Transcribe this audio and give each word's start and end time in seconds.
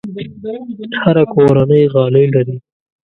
هره 1.01 1.23
کورنۍ 1.33 1.83
غالۍ 1.93 2.25
لري. 2.33 2.55